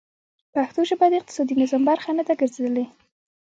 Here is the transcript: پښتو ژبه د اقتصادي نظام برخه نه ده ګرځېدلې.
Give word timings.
پښتو 0.53 0.79
ژبه 0.89 1.05
د 1.09 1.13
اقتصادي 1.19 1.55
نظام 1.61 1.83
برخه 1.89 2.09
نه 2.17 2.23
ده 2.27 2.33
ګرځېدلې. 2.39 2.85